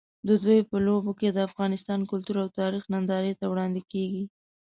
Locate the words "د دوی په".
0.27-0.77